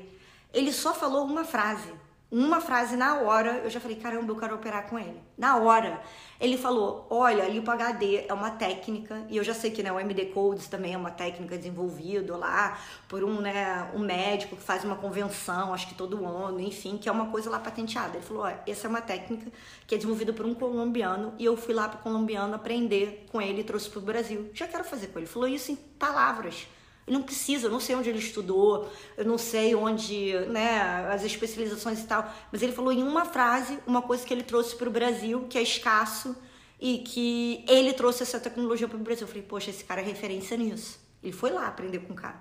Ele 0.55 0.73
só 0.73 0.95
falou 0.95 1.25
uma 1.25 1.45
frase 1.45 1.93
uma 2.31 2.61
frase 2.61 2.97
na 2.97 3.17
hora, 3.17 3.61
eu 3.65 3.71
já 3.71 3.81
falei, 3.81 3.97
caramba, 3.97 4.33
eu 4.33 4.37
quero 4.37 4.55
operar 4.55 4.89
com 4.89 4.99
ele. 4.99 5.21
Na 5.37 5.57
hora. 5.57 6.01
Ele 6.41 6.57
falou, 6.57 7.07
olha, 7.11 7.47
lipo 7.49 7.71
HD 7.71 8.25
é 8.27 8.33
uma 8.33 8.53
técnica, 8.53 9.27
e 9.29 9.37
eu 9.37 9.45
já 9.45 9.53
sei 9.53 9.71
que 9.71 9.83
né, 9.83 9.93
o 9.93 10.01
MD 10.01 10.27
Codes 10.27 10.69
também 10.69 10.95
é 10.95 10.97
uma 10.97 11.11
técnica 11.11 11.59
desenvolvida 11.59 12.35
lá 12.37 12.79
por 13.09 13.23
um, 13.23 13.41
né, 13.41 13.91
um 13.95 13.99
médico 13.99 14.57
que 14.57 14.63
faz 14.63 14.83
uma 14.83 14.97
convenção, 14.97 15.75
acho 15.75 15.89
que 15.89 15.95
todo 15.95 16.25
ano, 16.25 16.59
enfim, 16.61 16.97
que 16.97 17.09
é 17.11 17.13
uma 17.13 17.27
coisa 17.27 17.51
lá 17.51 17.59
patenteada. 17.59 18.17
Ele 18.17 18.25
falou, 18.25 18.45
olha, 18.45 18.59
essa 18.67 18.87
é 18.87 18.89
uma 18.89 19.03
técnica 19.03 19.51
que 19.87 19.95
é 19.95 19.99
desenvolvida 19.99 20.33
por 20.33 20.47
um 20.47 20.55
colombiano, 20.55 21.35
e 21.39 21.45
eu 21.45 21.57
fui 21.57 21.75
lá 21.75 21.89
para 21.89 21.99
o 21.99 22.03
colombiano 22.03 22.55
aprender 22.55 23.27
com 23.31 23.43
ele 23.43 23.61
e 23.61 23.65
trouxe 23.65 23.91
para 23.91 23.99
o 23.99 24.03
Brasil. 24.03 24.51
Já 24.55 24.67
quero 24.67 24.85
fazer 24.85 25.09
com 25.09 25.19
ele. 25.19 25.27
Ele 25.27 25.33
falou 25.33 25.49
isso 25.49 25.73
em 25.73 25.77
palavras. 25.77 26.67
Não 27.11 27.23
precisa, 27.23 27.67
eu 27.67 27.71
não 27.71 27.81
sei 27.81 27.97
onde 27.97 28.09
ele 28.09 28.19
estudou, 28.19 28.88
eu 29.17 29.25
não 29.25 29.37
sei 29.37 29.75
onde, 29.75 30.33
né, 30.47 30.81
as 31.11 31.25
especializações 31.25 32.00
e 32.00 32.07
tal, 32.07 32.33
mas 32.52 32.62
ele 32.62 32.73
falou 32.73 32.93
em 32.93 33.02
uma 33.02 33.25
frase 33.25 33.79
uma 33.87 34.00
coisa 34.00 34.25
que 34.25 34.33
ele 34.33 34.43
trouxe 34.43 34.76
para 34.76 34.88
o 34.88 34.93
Brasil, 34.93 35.47
que 35.49 35.59
é 35.59 35.62
escasso, 35.62 36.37
e 36.81 36.99
que 36.99 37.64
ele 37.69 37.93
trouxe 37.93 38.23
essa 38.23 38.40
tecnologia 38.40 38.88
para 38.88 38.97
o 38.97 39.00
Brasil. 39.00 39.25
Eu 39.25 39.29
falei, 39.29 39.43
poxa, 39.43 39.71
esse 39.71 39.85
cara 39.85 40.00
é 40.00 40.05
referência 40.05 40.57
nisso. 40.57 40.99
Ele 41.23 41.33
foi 41.33 41.50
lá 41.50 41.67
aprender 41.67 41.99
com 41.99 42.14
o 42.14 42.17
cara. 42.17 42.40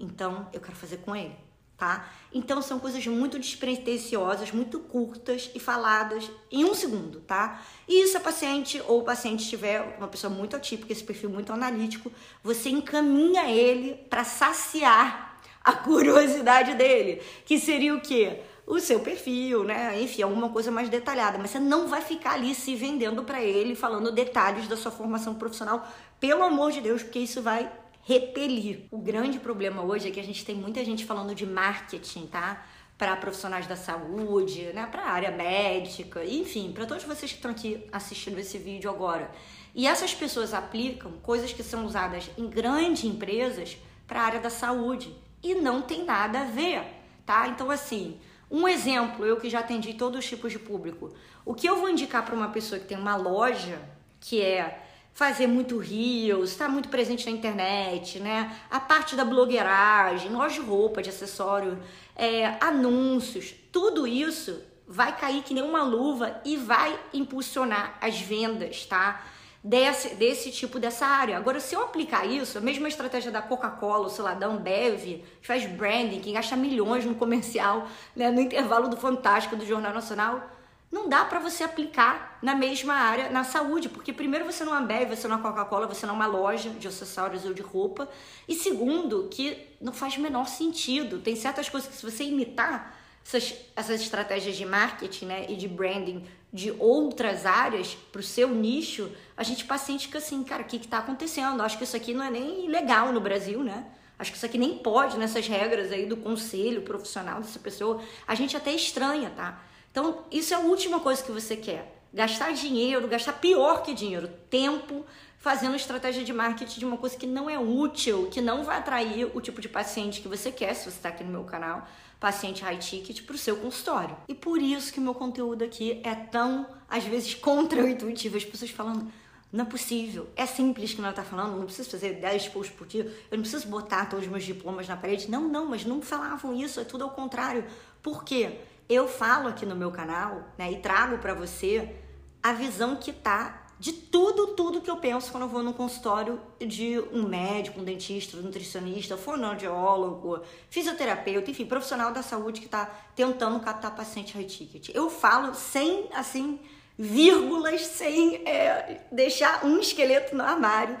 Então, 0.00 0.48
eu 0.52 0.60
quero 0.60 0.76
fazer 0.76 0.96
com 0.98 1.14
ele 1.14 1.45
tá? 1.76 2.08
Então 2.32 2.62
são 2.62 2.78
coisas 2.78 3.06
muito 3.06 3.38
despretensiosas, 3.38 4.50
muito 4.50 4.80
curtas 4.80 5.50
e 5.54 5.60
faladas 5.60 6.30
em 6.50 6.64
um 6.64 6.74
segundo, 6.74 7.20
tá? 7.20 7.62
E 7.86 8.06
se 8.06 8.16
a 8.16 8.20
paciente 8.20 8.82
ou 8.86 9.00
o 9.00 9.04
paciente 9.04 9.48
tiver 9.48 9.96
uma 9.98 10.08
pessoa 10.08 10.32
muito 10.32 10.56
atípica, 10.56 10.92
esse 10.92 11.04
perfil 11.04 11.30
muito 11.30 11.52
analítico, 11.52 12.10
você 12.42 12.70
encaminha 12.70 13.50
ele 13.50 13.94
para 14.08 14.24
saciar 14.24 15.38
a 15.62 15.72
curiosidade 15.72 16.74
dele, 16.74 17.20
que 17.44 17.58
seria 17.58 17.94
o 17.94 18.00
quê? 18.00 18.40
O 18.66 18.80
seu 18.80 19.00
perfil, 19.00 19.62
né? 19.62 20.00
Enfim, 20.00 20.22
alguma 20.22 20.48
coisa 20.48 20.70
mais 20.70 20.88
detalhada, 20.88 21.38
mas 21.38 21.50
você 21.50 21.60
não 21.60 21.86
vai 21.86 22.00
ficar 22.00 22.32
ali 22.32 22.54
se 22.54 22.74
vendendo 22.74 23.22
para 23.22 23.42
ele, 23.42 23.74
falando 23.74 24.10
detalhes 24.10 24.66
da 24.66 24.76
sua 24.76 24.90
formação 24.90 25.34
profissional, 25.34 25.86
pelo 26.18 26.42
amor 26.42 26.72
de 26.72 26.80
Deus, 26.80 27.02
porque 27.02 27.18
isso 27.18 27.42
vai 27.42 27.70
repelir. 28.06 28.86
O 28.92 28.98
grande 28.98 29.40
problema 29.40 29.82
hoje 29.82 30.08
é 30.08 30.10
que 30.12 30.20
a 30.20 30.22
gente 30.22 30.44
tem 30.44 30.54
muita 30.54 30.84
gente 30.84 31.04
falando 31.04 31.34
de 31.34 31.44
marketing, 31.44 32.28
tá? 32.28 32.64
Para 32.96 33.16
profissionais 33.16 33.66
da 33.66 33.74
saúde, 33.74 34.62
né? 34.72 34.86
Para 34.86 35.02
a 35.02 35.10
área 35.10 35.32
médica, 35.32 36.24
enfim, 36.24 36.70
para 36.72 36.86
todos 36.86 37.02
vocês 37.02 37.32
que 37.32 37.38
estão 37.38 37.50
aqui 37.50 37.84
assistindo 37.90 38.38
esse 38.38 38.58
vídeo 38.58 38.88
agora. 38.88 39.28
E 39.74 39.88
essas 39.88 40.14
pessoas 40.14 40.54
aplicam 40.54 41.14
coisas 41.20 41.52
que 41.52 41.64
são 41.64 41.84
usadas 41.84 42.30
em 42.38 42.48
grandes 42.48 43.02
empresas 43.02 43.76
para 44.06 44.20
a 44.20 44.24
área 44.24 44.40
da 44.40 44.50
saúde 44.50 45.12
e 45.42 45.56
não 45.56 45.82
tem 45.82 46.04
nada 46.04 46.42
a 46.42 46.44
ver, 46.44 46.84
tá? 47.26 47.48
Então, 47.48 47.72
assim, 47.72 48.20
um 48.48 48.68
exemplo, 48.68 49.26
eu 49.26 49.36
que 49.36 49.50
já 49.50 49.58
atendi 49.58 49.94
todos 49.94 50.20
os 50.20 50.28
tipos 50.28 50.52
de 50.52 50.60
público, 50.60 51.12
o 51.44 51.54
que 51.54 51.68
eu 51.68 51.74
vou 51.74 51.90
indicar 51.90 52.24
para 52.24 52.36
uma 52.36 52.50
pessoa 52.50 52.78
que 52.78 52.86
tem 52.86 52.96
uma 52.96 53.16
loja 53.16 53.80
que 54.20 54.40
é 54.40 54.85
fazer 55.16 55.46
muito 55.46 55.78
rios, 55.78 56.50
estar 56.50 56.66
tá 56.66 56.70
muito 56.70 56.90
presente 56.90 57.24
na 57.24 57.32
internet, 57.32 58.20
né? 58.20 58.54
A 58.70 58.78
parte 58.78 59.16
da 59.16 59.24
blogueiragem, 59.24 60.30
loja 60.30 60.60
de 60.60 60.68
roupa, 60.68 61.00
de 61.00 61.08
acessório, 61.08 61.82
é, 62.14 62.54
anúncios, 62.60 63.54
tudo 63.72 64.06
isso 64.06 64.60
vai 64.86 65.16
cair 65.16 65.42
que 65.42 65.54
nem 65.54 65.62
uma 65.62 65.82
luva 65.82 66.38
e 66.44 66.58
vai 66.58 67.00
impulsionar 67.14 67.96
as 67.98 68.20
vendas, 68.20 68.84
tá? 68.84 69.24
Desse, 69.64 70.16
desse 70.16 70.52
tipo 70.52 70.78
dessa 70.78 71.06
área. 71.06 71.38
Agora, 71.38 71.60
se 71.60 71.74
eu 71.74 71.82
aplicar 71.82 72.26
isso, 72.26 72.58
a 72.58 72.60
mesma 72.60 72.86
estratégia 72.86 73.32
da 73.32 73.40
Coca-Cola, 73.40 74.10
sei 74.10 74.22
lá, 74.22 74.38
Ambev, 74.44 75.24
que 75.40 75.46
faz 75.46 75.64
branding, 75.64 76.20
que 76.20 76.30
gasta 76.30 76.54
milhões 76.56 77.06
no 77.06 77.14
comercial, 77.14 77.88
né, 78.14 78.30
no 78.30 78.42
intervalo 78.42 78.86
do 78.86 78.98
Fantástico 78.98 79.56
do 79.56 79.64
Jornal 79.64 79.94
Nacional, 79.94 80.55
não 80.90 81.08
dá 81.08 81.24
para 81.24 81.40
você 81.40 81.64
aplicar 81.64 82.38
na 82.40 82.54
mesma 82.54 82.94
área, 82.94 83.28
na 83.30 83.44
saúde, 83.44 83.88
porque 83.88 84.12
primeiro 84.12 84.44
você 84.44 84.64
não 84.64 84.74
é 84.74 84.78
Ambev, 84.78 85.10
você 85.10 85.26
não 85.26 85.38
é 85.38 85.42
Coca-Cola, 85.42 85.86
você 85.86 86.06
não 86.06 86.14
é 86.14 86.16
uma 86.16 86.26
loja 86.26 86.70
de 86.70 86.86
acessórios 86.86 87.44
ou 87.44 87.52
de 87.52 87.62
roupa, 87.62 88.08
e 88.48 88.54
segundo, 88.54 89.28
que 89.30 89.58
não 89.80 89.92
faz 89.92 90.16
o 90.16 90.20
menor 90.20 90.46
sentido. 90.46 91.18
Tem 91.18 91.34
certas 91.34 91.68
coisas 91.68 91.90
que 91.90 91.96
se 91.96 92.08
você 92.08 92.24
imitar 92.24 92.96
essas, 93.24 93.54
essas 93.74 94.00
estratégias 94.00 94.56
de 94.56 94.64
marketing 94.64 95.24
né, 95.26 95.46
e 95.48 95.56
de 95.56 95.66
branding 95.66 96.24
de 96.52 96.70
outras 96.78 97.44
áreas 97.44 97.94
para 98.12 98.20
o 98.20 98.24
seu 98.24 98.48
nicho, 98.48 99.10
a 99.36 99.42
gente 99.42 99.64
paciente 99.64 100.06
fica 100.06 100.18
assim, 100.18 100.42
cara, 100.44 100.62
o 100.62 100.66
que 100.66 100.76
está 100.76 100.98
acontecendo? 100.98 101.60
Acho 101.62 101.76
que 101.76 101.84
isso 101.84 101.96
aqui 101.96 102.14
não 102.14 102.24
é 102.24 102.30
nem 102.30 102.68
legal 102.68 103.12
no 103.12 103.20
Brasil, 103.20 103.62
né? 103.62 103.86
Acho 104.18 104.30
que 104.30 104.36
isso 104.38 104.46
aqui 104.46 104.56
nem 104.56 104.78
pode 104.78 105.18
nessas 105.18 105.46
regras 105.46 105.92
aí 105.92 106.06
do 106.06 106.16
conselho 106.16 106.82
profissional 106.82 107.40
dessa 107.40 107.58
pessoa. 107.58 108.00
A 108.26 108.34
gente 108.34 108.56
até 108.56 108.72
estranha, 108.72 109.30
tá? 109.36 109.60
Então, 109.96 110.24
isso 110.30 110.52
é 110.52 110.58
a 110.58 110.60
última 110.60 111.00
coisa 111.00 111.22
que 111.22 111.32
você 111.32 111.56
quer. 111.56 112.02
Gastar 112.12 112.52
dinheiro, 112.52 113.08
gastar 113.08 113.32
pior 113.32 113.82
que 113.82 113.94
dinheiro, 113.94 114.28
tempo 114.50 115.06
fazendo 115.38 115.74
estratégia 115.74 116.22
de 116.22 116.34
marketing 116.34 116.80
de 116.80 116.84
uma 116.84 116.98
coisa 116.98 117.16
que 117.16 117.26
não 117.26 117.48
é 117.48 117.58
útil, 117.58 118.28
que 118.30 118.42
não 118.42 118.62
vai 118.62 118.76
atrair 118.76 119.30
o 119.34 119.40
tipo 119.40 119.58
de 119.58 119.70
paciente 119.70 120.20
que 120.20 120.28
você 120.28 120.52
quer, 120.52 120.74
se 120.74 120.82
você 120.84 120.98
está 120.98 121.08
aqui 121.08 121.24
no 121.24 121.30
meu 121.30 121.44
canal, 121.44 121.88
paciente 122.20 122.62
high 122.62 122.76
ticket, 122.76 123.22
para 123.22 123.36
o 123.36 123.38
seu 123.38 123.56
consultório. 123.56 124.14
E 124.28 124.34
por 124.34 124.60
isso 124.60 124.92
que 124.92 124.98
o 124.98 125.02
meu 125.02 125.14
conteúdo 125.14 125.64
aqui 125.64 125.98
é 126.04 126.14
tão, 126.14 126.66
às 126.90 127.04
vezes, 127.04 127.32
contra-intuitivo. 127.40 128.36
As 128.36 128.44
pessoas 128.44 128.70
falando, 128.70 129.10
não 129.50 129.64
é 129.64 129.66
possível, 129.66 130.28
é 130.36 130.44
simples 130.44 130.92
que 130.92 131.00
ela 131.00 131.08
está 131.08 131.24
falando, 131.24 131.56
não 131.56 131.64
preciso 131.64 131.88
fazer 131.88 132.20
10 132.20 132.48
posts 132.48 132.76
por 132.76 132.86
dia, 132.86 133.04
eu 133.30 133.38
não 133.38 133.42
preciso 133.42 133.66
botar 133.68 134.04
todos 134.10 134.26
os 134.26 134.30
meus 134.30 134.44
diplomas 134.44 134.86
na 134.86 134.94
parede. 134.94 135.30
Não, 135.30 135.48
não, 135.48 135.64
mas 135.64 135.86
não 135.86 136.02
falavam 136.02 136.54
isso, 136.54 136.80
é 136.80 136.84
tudo 136.84 137.04
ao 137.04 137.10
contrário. 137.10 137.64
Por 138.02 138.24
quê? 138.24 138.60
Eu 138.88 139.08
falo 139.08 139.48
aqui 139.48 139.66
no 139.66 139.76
meu 139.76 139.90
canal, 139.90 140.44
né, 140.56 140.72
e 140.72 140.78
trago 140.78 141.18
para 141.18 141.34
você 141.34 141.94
a 142.42 142.52
visão 142.52 142.96
que 142.96 143.12
tá 143.12 143.66
de 143.78 143.92
tudo, 143.92 144.48
tudo 144.54 144.80
que 144.80 144.90
eu 144.90 144.96
penso 144.96 145.30
quando 145.30 145.42
eu 145.42 145.48
vou 145.48 145.62
no 145.62 145.74
consultório 145.74 146.40
de 146.58 146.98
um 147.12 147.28
médico, 147.28 147.80
um 147.80 147.84
dentista, 147.84 148.36
um 148.38 148.40
nutricionista, 148.40 149.16
fonoaudiólogo, 149.18 150.40
fisioterapeuta, 150.70 151.50
enfim, 151.50 151.66
profissional 151.66 152.10
da 152.12 152.22
saúde 152.22 152.60
que 152.60 152.66
está 152.66 152.86
tentando 153.14 153.60
captar 153.60 153.94
paciente 153.94 154.32
high 154.34 154.44
ticket. 154.44 154.88
Eu 154.94 155.10
falo 155.10 155.54
sem, 155.54 156.08
assim, 156.14 156.58
vírgulas, 156.98 157.82
sem 157.82 158.36
é, 158.48 159.02
deixar 159.12 159.66
um 159.66 159.78
esqueleto 159.78 160.34
no 160.34 160.42
armário, 160.42 160.96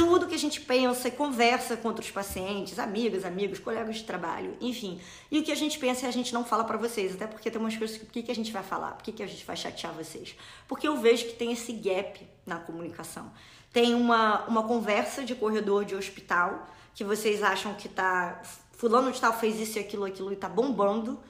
tudo 0.00 0.26
que 0.26 0.34
a 0.34 0.38
gente 0.38 0.62
pensa 0.62 1.08
e 1.08 1.10
conversa 1.10 1.76
com 1.76 1.88
outros 1.88 2.10
pacientes, 2.10 2.78
amigas, 2.78 3.22
amigos, 3.22 3.58
colegas 3.58 3.96
de 3.96 4.04
trabalho, 4.04 4.56
enfim. 4.58 4.98
E 5.30 5.38
o 5.38 5.42
que 5.42 5.52
a 5.52 5.54
gente 5.54 5.78
pensa 5.78 6.08
a 6.08 6.10
gente 6.10 6.32
não 6.32 6.42
fala 6.42 6.64
para 6.64 6.78
vocês, 6.78 7.14
até 7.14 7.26
porque 7.26 7.50
tem 7.50 7.60
umas 7.60 7.76
coisas 7.76 7.98
que, 7.98 8.06
por 8.06 8.12
que, 8.12 8.22
que 8.22 8.32
a 8.32 8.34
gente 8.34 8.50
vai 8.50 8.62
falar? 8.62 8.92
Por 8.92 9.02
que, 9.02 9.12
que 9.12 9.22
a 9.22 9.26
gente 9.26 9.44
vai 9.44 9.58
chatear 9.58 9.92
vocês? 9.92 10.34
Porque 10.66 10.88
eu 10.88 10.96
vejo 10.96 11.26
que 11.26 11.34
tem 11.34 11.52
esse 11.52 11.70
gap 11.74 12.26
na 12.46 12.56
comunicação. 12.56 13.30
Tem 13.70 13.94
uma, 13.94 14.46
uma 14.46 14.62
conversa 14.62 15.22
de 15.22 15.34
corredor 15.34 15.84
de 15.84 15.94
hospital 15.94 16.66
que 16.94 17.04
vocês 17.04 17.42
acham 17.42 17.74
que 17.74 17.86
tá 17.86 18.40
fulano 18.72 19.12
de 19.12 19.20
tal 19.20 19.38
fez 19.38 19.60
isso 19.60 19.76
e 19.76 19.82
aquilo, 19.82 20.06
aquilo 20.06 20.32
e 20.32 20.36
tá 20.36 20.48
bombando 20.48 21.20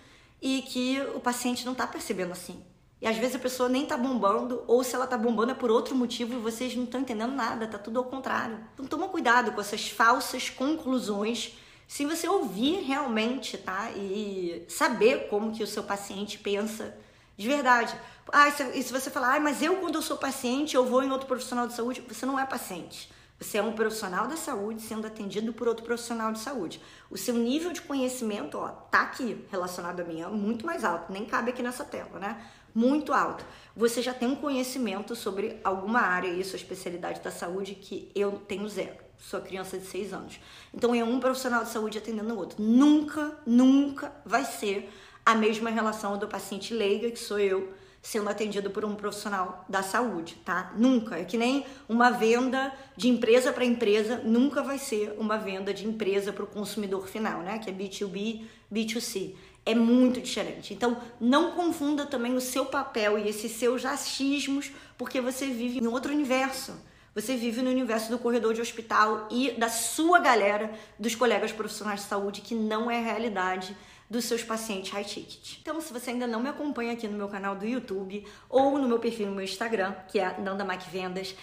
e 0.41 0.62
que 0.62 1.00
o 1.12 1.19
paciente 1.19 1.67
não 1.67 1.75
tá 1.75 1.89
percebendo 1.89 2.31
assim. 2.31 2.62
E 3.00 3.07
às 3.07 3.16
vezes 3.16 3.37
a 3.37 3.38
pessoa 3.38 3.69
nem 3.69 3.87
tá 3.87 3.97
bombando, 3.97 4.62
ou 4.66 4.85
se 4.85 4.95
ela 4.95 5.07
tá 5.07 5.16
bombando 5.16 5.52
é 5.52 5.54
por 5.54 5.71
outro 5.71 5.95
motivo 5.95 6.35
e 6.35 6.38
vocês 6.38 6.76
não 6.76 6.85
estão 6.85 7.00
entendendo 7.00 7.33
nada, 7.33 7.66
tá 7.66 7.78
tudo 7.78 7.99
ao 7.99 8.04
contrário. 8.04 8.59
Então 8.75 8.87
toma 8.87 9.09
cuidado 9.09 9.52
com 9.52 9.61
essas 9.61 9.88
falsas 9.88 10.50
conclusões, 10.50 11.57
se 11.88 12.04
você 12.04 12.28
ouvir 12.28 12.83
realmente, 12.83 13.57
tá? 13.57 13.90
E 13.92 14.64
saber 14.69 15.28
como 15.28 15.50
que 15.50 15.62
o 15.62 15.66
seu 15.66 15.83
paciente 15.83 16.38
pensa 16.38 16.95
de 17.37 17.49
verdade. 17.49 17.97
Ah, 18.33 18.49
e 18.49 18.83
se 18.83 18.92
você 18.92 19.11
falar, 19.11 19.37
ah, 19.37 19.40
mas 19.40 19.62
eu 19.62 19.76
quando 19.76 19.95
eu 19.95 20.02
sou 20.02 20.19
paciente, 20.19 20.76
eu 20.76 20.85
vou 20.85 21.02
em 21.02 21.11
outro 21.11 21.26
profissional 21.26 21.66
de 21.66 21.75
saúde, 21.75 22.04
você 22.07 22.26
não 22.26 22.38
é 22.38 22.45
paciente. 22.45 23.11
Você 23.40 23.57
é 23.57 23.62
um 23.62 23.73
profissional 23.73 24.28
da 24.28 24.37
saúde 24.37 24.83
sendo 24.83 25.07
atendido 25.07 25.50
por 25.54 25.66
outro 25.66 25.83
profissional 25.83 26.30
de 26.30 26.40
saúde. 26.40 26.78
O 27.11 27.16
seu 27.16 27.35
nível 27.35 27.73
de 27.73 27.80
conhecimento, 27.80 28.59
ó, 28.59 28.69
tá 28.69 29.00
aqui 29.00 29.42
relacionado 29.50 30.00
a 30.00 30.04
mim, 30.04 30.21
é 30.21 30.28
muito 30.28 30.66
mais 30.66 30.85
alto, 30.85 31.11
nem 31.11 31.25
cabe 31.25 31.50
aqui 31.50 31.62
nessa 31.62 31.83
tela, 31.83 32.19
né? 32.19 32.47
Muito 32.75 33.12
alto. 33.12 33.45
Você 33.77 34.03
já 34.03 34.12
tem 34.12 34.29
um 34.29 34.37
conhecimento 34.37 35.15
sobre 35.15 35.59
alguma 35.62 36.00
área 36.00 36.29
e 36.29 36.45
sua 36.45 36.57
especialidade 36.57 37.21
da 37.21 37.31
saúde 37.31 37.75
que 37.75 38.11
eu 38.15 38.33
tenho 38.47 38.69
zero. 38.69 38.97
Sou 39.19 39.41
criança 39.41 39.79
de 39.79 39.87
6 39.87 40.12
anos. 40.15 40.41
Então 40.73 40.95
é 40.95 41.05
um 41.05 41.21
profissional 41.21 41.62
de 41.62 41.71
saúde 41.71 41.99
atendendo 41.99 42.35
o 42.35 42.39
outro. 42.39 42.62
Nunca, 42.62 43.39
nunca 43.47 44.12
vai 44.25 44.45
ser 44.45 44.91
a 45.25 45.35
mesma 45.35 45.69
relação 45.71 46.17
do 46.19 46.27
paciente 46.27 46.73
leiga, 46.73 47.11
que 47.11 47.19
sou 47.19 47.39
eu, 47.39 47.73
sendo 48.03 48.31
atendido 48.31 48.71
por 48.71 48.85
um 48.85 48.95
profissional 48.95 49.65
da 49.69 49.83
saúde, 49.83 50.37
tá? 50.45 50.73
Nunca. 50.77 51.19
É 51.19 51.25
que 51.25 51.37
nem 51.37 51.67
uma 51.87 52.11
venda 52.11 52.73
de 52.97 53.09
empresa 53.09 53.53
para 53.53 53.65
empresa, 53.65 54.23
nunca 54.25 54.62
vai 54.62 54.79
ser 54.79 55.15
uma 55.19 55.37
venda 55.37 55.73
de 55.75 55.87
empresa 55.87 56.33
para 56.33 56.45
o 56.45 56.47
consumidor 56.47 57.07
final, 57.07 57.43
né? 57.43 57.59
Que 57.59 57.69
é 57.69 57.73
B2B, 57.73 58.45
B2C 58.73 59.35
é 59.71 59.75
muito 59.75 60.21
diferente. 60.21 60.75
Então, 60.75 61.00
não 61.21 61.53
confunda 61.53 62.07
também 62.07 62.35
o 62.35 62.41
seu 62.41 62.67
papel 62.67 63.19
e 63.19 63.29
esses 63.29 63.53
seus 63.53 63.85
achismos, 63.85 64.71
porque 64.99 65.21
você 65.21 65.47
vive 65.47 65.79
em 65.79 65.87
outro 65.87 66.12
universo. 66.12 66.75
Você 67.15 67.37
vive 67.37 67.61
no 67.61 67.71
universo 67.71 68.11
do 68.11 68.19
corredor 68.19 68.55
de 68.55 68.61
hospital 68.61 69.27
e 69.31 69.50
da 69.53 69.69
sua 69.69 70.21
galera, 70.21 70.71
dos 70.99 71.15
colegas 71.15 71.50
profissionais 71.50 72.00
de 72.00 72.07
saúde, 72.07 72.41
que 72.41 72.55
não 72.55 72.91
é 72.91 72.99
a 72.99 73.03
realidade 73.03 73.77
dos 74.09 74.25
seus 74.25 74.43
pacientes 74.43 74.91
high 74.91 75.05
ticket. 75.05 75.59
Então, 75.61 75.81
se 75.81 75.93
você 75.93 76.11
ainda 76.11 76.27
não 76.27 76.41
me 76.41 76.49
acompanha 76.49 76.93
aqui 76.93 77.07
no 77.07 77.17
meu 77.17 77.29
canal 77.29 77.55
do 77.55 77.67
YouTube 77.67 78.27
ou 78.49 78.77
no 78.79 78.89
meu 78.89 78.99
perfil 78.99 79.27
no 79.27 79.35
meu 79.35 79.45
Instagram, 79.45 79.95
que 80.09 80.19
é 80.19 80.37
Nanda 80.39 80.65
Mac 80.65 80.83
Vendas, 80.91 81.35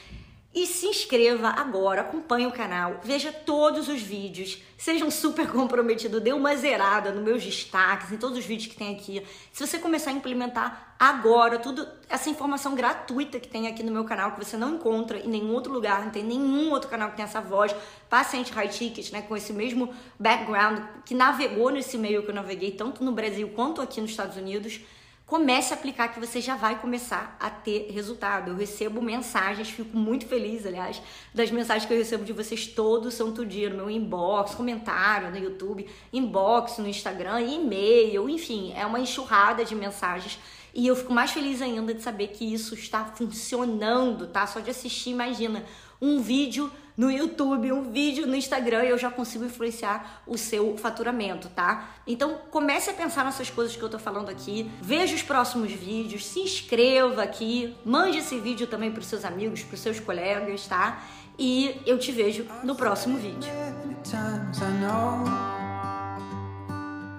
E 0.58 0.66
se 0.66 0.88
inscreva 0.88 1.50
agora, 1.50 2.02
acompanhe 2.02 2.48
o 2.48 2.52
canal, 2.52 3.00
veja 3.04 3.32
todos 3.32 3.88
os 3.88 4.02
vídeos, 4.02 4.60
seja 4.76 5.06
um 5.06 5.12
super 5.12 5.48
comprometido, 5.52 6.20
dê 6.20 6.34
uma 6.34 6.56
zerada 6.56 7.12
nos 7.12 7.24
meus 7.24 7.44
destaques, 7.44 8.12
em 8.12 8.18
todos 8.18 8.40
os 8.40 8.44
vídeos 8.44 8.66
que 8.66 8.76
tem 8.76 8.92
aqui. 8.96 9.22
Se 9.54 9.68
você 9.68 9.78
começar 9.78 10.10
a 10.10 10.14
implementar 10.14 10.96
agora 11.00 11.60
tudo 11.60 11.88
essa 12.10 12.32
informação 12.32 12.74
gratuita 12.74 13.40
que 13.40 13.48
tem 13.48 13.68
aqui 13.68 13.84
no 13.84 13.92
meu 13.92 14.04
canal, 14.04 14.32
que 14.32 14.44
você 14.44 14.58
não 14.58 14.78
encontra 14.78 15.20
em 15.20 15.28
nenhum 15.28 15.54
outro 15.54 15.72
lugar, 15.72 16.04
não 16.04 16.10
tem 16.10 16.24
nenhum 16.24 16.72
outro 16.72 16.90
canal 16.90 17.12
que 17.12 17.18
tem 17.18 17.26
essa 17.26 17.40
voz, 17.40 17.76
paciente 18.10 18.52
high 18.52 18.68
ticket, 18.68 19.12
né, 19.12 19.22
com 19.22 19.38
esse 19.38 19.54
mesmo 19.54 19.94
background, 20.18 20.80
que 21.06 21.14
navegou 21.14 21.70
nesse 21.70 22.00
meio 22.00 22.24
que 22.24 22.32
eu 22.32 22.34
naveguei 22.34 22.72
tanto 22.72 23.04
no 23.04 23.12
Brasil 23.12 23.48
quanto 23.56 23.80
aqui 23.80 24.02
nos 24.02 24.10
Estados 24.10 24.36
Unidos 24.36 24.80
comece 25.28 25.74
a 25.74 25.76
aplicar 25.76 26.08
que 26.08 26.22
você 26.22 26.40
já 26.40 26.56
vai 26.56 26.80
começar 26.80 27.36
a 27.38 27.50
ter 27.50 27.92
resultado. 27.92 28.52
Eu 28.52 28.56
recebo 28.56 29.02
mensagens, 29.02 29.70
fico 29.70 29.96
muito 29.96 30.26
feliz, 30.26 30.66
aliás, 30.66 31.02
das 31.34 31.52
mensagens 31.52 31.86
que 31.86 31.94
eu 31.94 31.98
recebo 31.98 32.24
de 32.24 32.32
vocês 32.32 32.66
todo 32.66 33.12
santo 33.12 33.46
dia 33.46 33.70
no 33.70 33.76
meu 33.76 33.90
inbox, 33.90 34.56
comentário 34.56 35.30
no 35.30 35.38
YouTube, 35.38 35.86
inbox 36.14 36.78
no 36.78 36.88
Instagram, 36.88 37.42
e-mail, 37.42 38.30
enfim, 38.30 38.72
é 38.74 38.86
uma 38.86 39.02
enxurrada 39.02 39.66
de 39.66 39.76
mensagens. 39.76 40.40
E 40.74 40.88
eu 40.88 40.96
fico 40.96 41.12
mais 41.12 41.32
feliz 41.32 41.62
ainda 41.62 41.94
de 41.94 42.02
saber 42.02 42.28
que 42.28 42.54
isso 42.54 42.74
está 42.74 43.04
funcionando, 43.04 44.28
tá? 44.28 44.48
Só 44.48 44.62
de 44.62 44.70
assistir, 44.70 45.10
imagina, 45.10 45.66
um 46.02 46.22
vídeo 46.22 46.72
no 46.98 47.12
YouTube, 47.12 47.72
um 47.72 47.92
vídeo 47.92 48.26
no 48.26 48.36
Instagram 48.36 48.84
eu 48.84 48.98
já 48.98 49.12
consigo 49.12 49.46
influenciar 49.46 50.24
o 50.26 50.36
seu 50.36 50.76
faturamento, 50.78 51.48
tá? 51.50 51.90
Então 52.08 52.40
comece 52.50 52.90
a 52.90 52.94
pensar 52.94 53.24
nessas 53.24 53.52
coisas 53.52 53.76
que 53.76 53.84
eu 53.84 53.90
tô 53.90 54.00
falando 54.00 54.30
aqui, 54.30 54.70
veja 54.82 55.14
os 55.14 55.22
próximos 55.22 55.72
vídeos, 55.72 56.26
se 56.26 56.40
inscreva 56.40 57.22
aqui, 57.22 57.76
mande 57.86 58.18
esse 58.18 58.40
vídeo 58.40 58.66
também 58.66 58.92
para 58.92 59.04
seus 59.04 59.24
amigos, 59.24 59.64
para 59.64 59.78
seus 59.78 60.00
colegas, 60.00 60.66
tá? 60.66 61.04
E 61.38 61.80
eu 61.86 62.00
te 62.00 62.12
vejo 62.12 62.48
no 62.64 62.76
próximo 62.76 63.18
vídeo. 63.18 63.52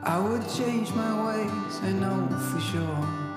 I 0.04 0.16
would 0.18 0.42
change 0.50 0.90
my 0.94 1.12
ways, 1.22 1.80
I 1.82 1.92
know 1.92 2.28
for 2.50 2.60
sure. 2.60 3.27